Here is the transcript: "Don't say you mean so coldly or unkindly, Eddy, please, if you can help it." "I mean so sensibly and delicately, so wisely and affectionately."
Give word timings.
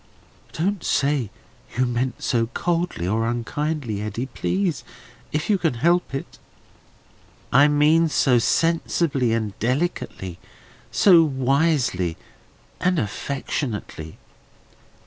"Don't 0.51 0.83
say 0.83 1.29
you 1.77 1.85
mean 1.85 2.13
so 2.17 2.47
coldly 2.47 3.07
or 3.07 3.27
unkindly, 3.29 4.01
Eddy, 4.01 4.25
please, 4.25 4.83
if 5.31 5.47
you 5.47 5.59
can 5.59 5.75
help 5.75 6.15
it." 6.15 6.39
"I 7.53 7.67
mean 7.67 8.09
so 8.09 8.39
sensibly 8.39 9.31
and 9.31 9.53
delicately, 9.59 10.39
so 10.89 11.21
wisely 11.23 12.17
and 12.79 12.97
affectionately." 12.97 14.17